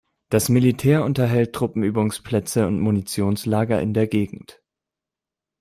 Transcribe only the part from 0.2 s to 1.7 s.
Das Militär unterhält